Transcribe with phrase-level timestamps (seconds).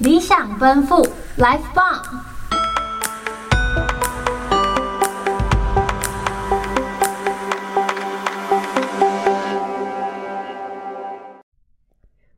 [0.00, 2.02] 理想奔赴，Life 棒！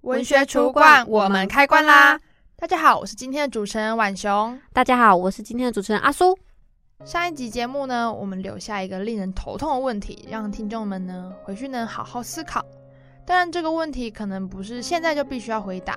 [0.00, 2.18] 文学储物罐，我们开罐啦！
[2.56, 4.60] 大家好，我是今天的主持人婉雄。
[4.72, 6.36] 大家好，我是今天的主持人阿苏。
[7.04, 12.60] 上一集节目呢，我们留下一个令人头痛的问题，让听众们呢回去能好好思考。
[13.24, 15.94] 当然，这个问题可能不是现在就必须要回答。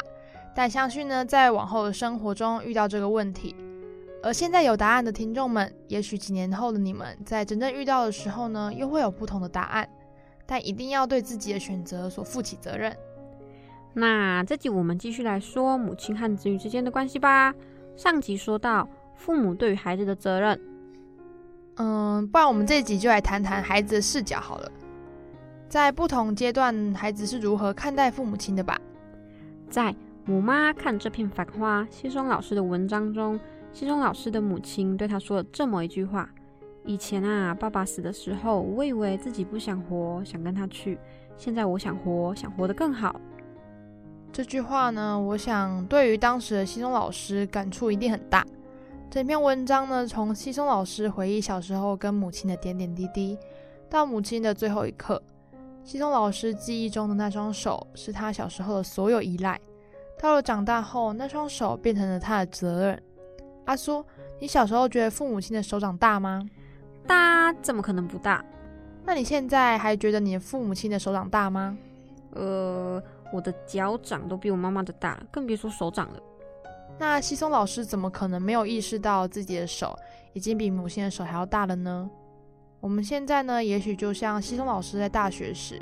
[0.55, 3.53] 但相信呢，在往后的生活中遇到这个问题，
[4.23, 9.87] 而现在有答案的听众们，也许几年后的你们在真正遇到的时候呢，又会有不同的答案。
[10.47, 12.95] 但一定要对自己的选择所负起责任。
[13.93, 17.51] 那这集我们继续来说母亲和子女之间的关系吧。
[17.95, 20.61] 上集说到父母对于孩子的责任，
[21.77, 24.71] 嗯，不然我们这集就来谈谈孩子的视角好了。
[25.67, 28.79] 在不同阶段，孩子是如何看待父母亲的吧？
[29.67, 29.95] 在。
[30.27, 33.39] 母妈看这片繁花，西松老师的文章中，
[33.71, 36.27] 西松老师的母亲对他说了这么一句话
[36.83, 40.97] ：“以前啊，爸爸死的时候，我以为自己不想活，想跟他去。
[41.37, 43.15] 现在我想活，想活得更好。”
[44.33, 48.43] 这句话呢，我想对于当时的西松老师感触一定很大。
[49.11, 53.37] 整篇文章呢，从西松老师回忆小时候跟母亲的点点滴滴，
[53.87, 55.21] 到母亲的最后一刻，
[55.83, 59.61] 西松老师记忆中的那双手，是他小时候的所有依赖。
[60.25, 63.03] 到了长大后，那双手变成了他的责任。
[63.65, 64.03] 阿苏，
[64.39, 66.43] 你小时候觉得父母亲的手掌大吗？
[67.05, 68.43] 大，怎么可能不大？
[69.05, 71.77] 那你现在还觉得你的父母亲的手掌大吗？
[72.31, 72.99] 呃，
[73.31, 76.19] 我的脚掌都比我妈妈的大，更别说手掌了。
[76.97, 79.95] 那西松老师怎么可能没有意识到自己的手
[80.33, 82.09] 已经比母亲的手还要大了呢？
[82.79, 85.79] 我们现在呢，也许就像西松老师在大学时，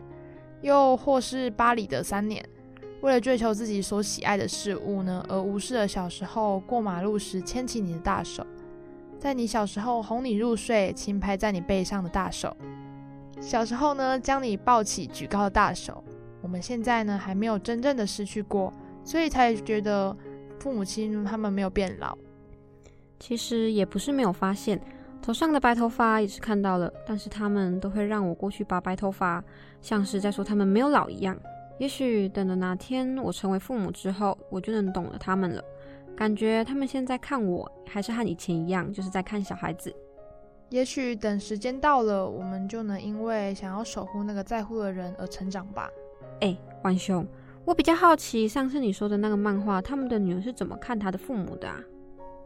[0.61, 2.43] 又或是巴黎的三年。
[3.03, 8.47] 为了追求自己所喜爱的事物呢，而无视了小时候过马路时牵起你的大手，
[9.19, 12.55] 在你小时候哄你入睡、轻拍在你背上的大手，
[13.41, 16.01] 小时候呢将你抱起举高的大手，
[16.41, 18.71] 我们现在呢还没有真正的失去过，
[19.03, 20.15] 所以才觉得
[20.57, 22.17] 父母亲他们没有变老。
[23.19, 24.79] 其实也不是没有发现，
[25.21, 29.43] 头上的白头发也是看到了，但是他们都会让我过去拔白头发，
[29.81, 31.37] 像是在说他们没有老一样。
[31.79, 35.63] 也许等到哪天我成为父母之后，我就能懂了他们了。
[36.15, 39.93] 感觉他们现在看我还是和以前一样，就是在看小孩子。
[40.69, 45.89] 也许等时间到了，我们就能因为想要守护那个在乎的人而成长吧。
[46.41, 47.25] 哎，浣熊，
[47.65, 51.79] 我比较好奇，上次你说的那个漫画，他们的女儿是怎么看他的父母的啊？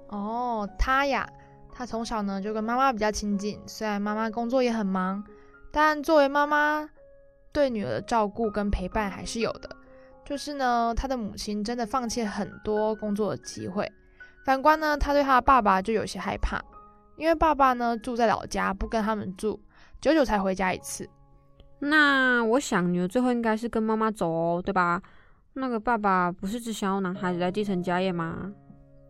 [0.09, 1.29] 哦，他呀，
[1.71, 5.23] 他从小呢就跟妈妈比较亲近，虽然妈妈工作也很忙，
[5.71, 6.89] 但作为妈妈。
[7.57, 9.67] 对女儿的照顾跟陪伴还是有的，
[10.23, 13.91] 就是呢，他的母亲真的放弃了很多工作的机会。
[14.45, 16.61] 反观呢，他对他的爸爸就有些害怕，
[17.17, 19.59] 因为爸爸呢住在老家，不跟他们住，
[19.99, 21.09] 久久才回家一次。
[21.79, 25.01] 那我想女儿最后应该是跟妈妈走哦，对吧？
[25.53, 28.53] 那个爸爸不是只想要男孩子来继承家业吗？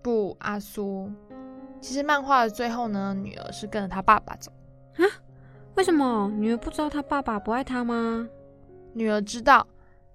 [0.01, 1.11] 不，阿苏，
[1.81, 4.49] 其实漫画的最后呢，女儿是跟着她爸爸走。
[4.95, 5.03] 啊？
[5.75, 6.27] 为什么？
[6.29, 8.27] 女儿不知道她爸爸不爱她吗？
[8.97, 9.67] 女儿知道，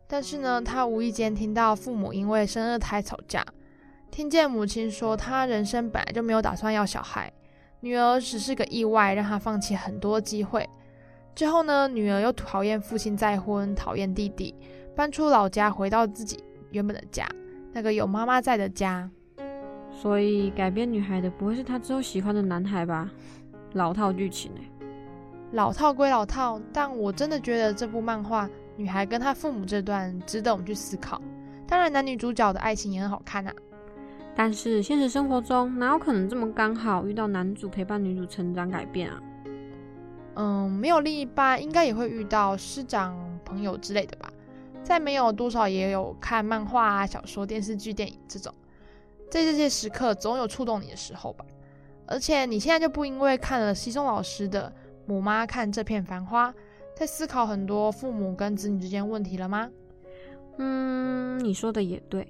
[0.08, 3.46] 但是呢，她无意间听到父母因为生二胎吵架，
[4.10, 7.32] 听见母亲说她人生本来就没有打算要小孩，
[7.78, 10.68] 女儿只是个意外，让她放弃很多机会。
[11.32, 14.52] 之后呢，女儿又讨厌父亲再婚，讨厌弟弟，
[14.96, 17.24] 搬出老家，回到自己原本的家，
[17.72, 19.08] 那个有妈妈在的家。
[19.92, 23.08] 所以改变女孩的不会是她之后喜欢的男孩吧？
[23.74, 24.86] 老套剧情欸。
[25.52, 31.20] 老套归老套，但我真的觉得这部漫画女孩跟她父母这段值得我们去思考。
[31.66, 33.52] 当然，男女主角的爱情也很好看啊。
[34.34, 39.20] 但是现实生活中哪有可能这么刚好遇到男主陪伴女主成长改变啊？
[40.34, 44.32] 嗯，没有另一半，应该也会遇到师长、朋友之类的吧。
[44.82, 48.52] 再没有多少也有看漫画啊、小说、电视剧、电影这种，
[49.30, 51.44] 在这些时刻总有触动你的时候吧。
[52.06, 54.72] 而且你现在就不因为看了西松老师的。
[55.04, 56.54] 母妈看这片繁花，
[56.94, 59.68] 在思考很多父母跟子女之间问题了吗？
[60.58, 62.26] 嗯，你说的也对。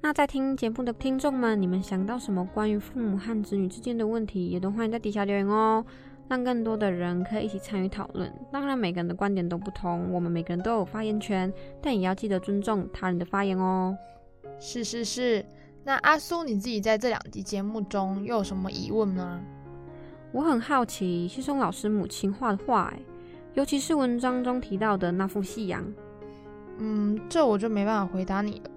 [0.00, 5.84] 那在听节目的听众们，你们想到什么关于父母和子女之间的问题，也都欢迎在底下留言哦，
[6.28, 8.32] 让更多的人可以一起参与讨论。
[8.50, 13.94] 当然，每个人的观点都不同，我们每个人都有发言权，但也要记得尊重他人的发言哦。
[14.58, 15.44] 是是是。
[15.84, 19.40] 那阿苏，你自己在这两集节目中又有什么疑问吗？
[20.32, 23.00] 我很好奇西松老师母亲画的画，哎，
[23.54, 25.84] 尤其是文章中提到的那幅夕阳。
[26.78, 28.70] 嗯，这我就没办法回答你了。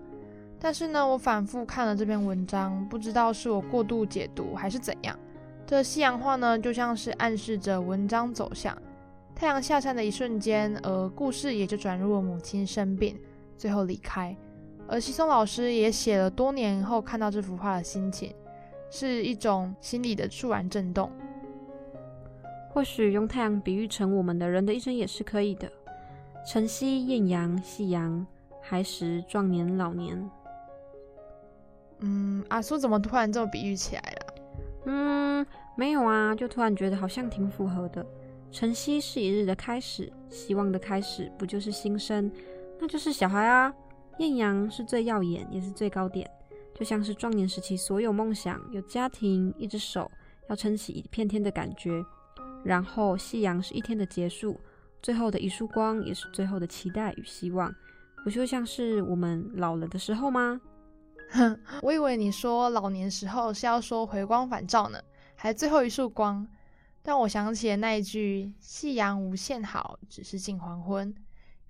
[0.60, 5.18] 但是呢，我反复看了这篇文章，不知道是我过度解读还是怎样。
[5.66, 8.78] 这夕阳画呢，就像是暗示着文章走向。
[9.36, 13.18] 太阳下山的一瞬间，而故事也就转入了母亲生病，
[13.58, 14.36] 最后离开。
[14.88, 18.34] 而西松老师也写了多年后看到这幅画的心情，
[18.92, 21.10] 是一种心理的猝然震动。
[22.74, 25.72] 或许用太阳比喻成我们的人的一生也是可以的：
[26.44, 28.25] 晨曦、艳阳、夕阳、
[28.60, 30.30] 孩时、壮年、老年。
[32.00, 34.34] 嗯，阿叔怎么突然这么比喻起来了？
[34.86, 35.46] 嗯，
[35.78, 38.04] 没有啊，就突然觉得好像挺符合的。
[38.52, 42.31] 晨曦是一日的开始，希望的开始，不就是新生？
[42.80, 43.72] 那就是小孩啊。
[44.18, 46.28] 艳阳是最耀眼，也是最高点，
[46.74, 50.10] 就像是壮年时期所有梦想、有家庭、一只手
[50.50, 52.04] 要撑起一片天的感觉。
[52.63, 54.60] 然后夕阳是一天的结束，
[55.01, 57.74] 最后的一束光，也是最后的期待与希望。
[58.24, 60.60] 不就像是我们老了的时候吗？
[61.31, 65.01] 哼， 我以为你说老年时候是要说回光返照呢，
[65.36, 66.48] 还最后一束光。
[67.01, 71.13] 但我想起了那一句“夕阳无限好，只是近黄昏”。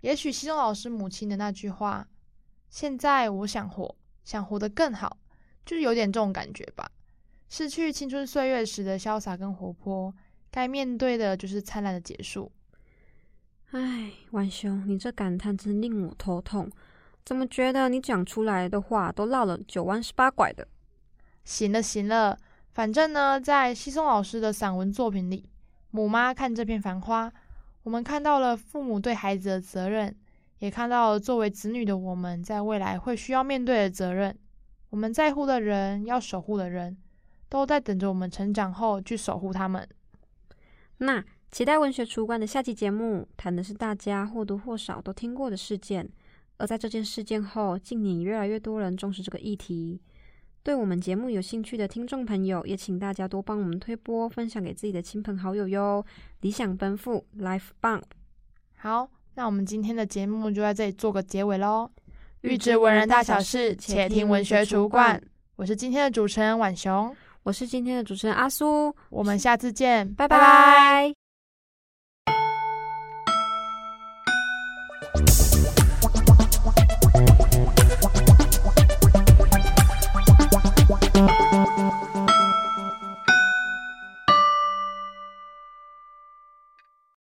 [0.02, 2.08] 也许西中老师母亲的那句话
[2.70, 5.18] ：“现在我想活，想活得更好”，
[5.66, 6.88] 就是有点这种感觉吧。
[7.50, 10.14] 失去青春岁月时的潇洒跟活泼，
[10.54, 12.52] 该面对的就是灿烂的结束。
[13.72, 16.70] 唉，晚兄，你这感叹真令我头痛。
[17.26, 20.68] 怎么觉得你讲出来的话都绕了九弯十八拐的？
[21.44, 22.38] 行了行了，
[22.72, 25.42] 反正呢，在西松老师的散文作品里，
[25.90, 27.28] 《母妈看这片繁花》，
[27.82, 30.16] 我们看到了父母对孩子的责任，
[30.60, 34.38] 也看到了作为子女的我们在未来会需要面对的责任。
[34.92, 36.96] 我们在乎的人，要守护的人，
[37.50, 39.90] 都在等着我们成长后去守护他们。
[41.04, 46.10] 那期待文学储物罐的下期节目，谈的是大家或多或少都听过的事件。
[46.58, 50.00] 而在这件事件后，近年越来越多人重视这个议题。
[50.62, 56.06] 对我们节目有兴趣的听众朋友，也请大家多帮我们推播、分享给自己的亲朋好友哟。
[56.40, 58.04] 理想奔赴，Life Bump。
[58.78, 61.92] 好，那我们今天的节目就在这里做个结尾喽。
[62.42, 65.22] 欲知文人大小事，且听文学储物罐。
[65.58, 68.96] 我是今天的主持人婉雄，我是今天的主持人阿苏。
[69.10, 71.14] 我们下次见拜拜